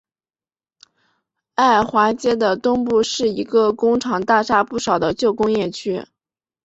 [1.53, 6.03] 埃华街的东部是一个工厂大厦不少的旧工业区。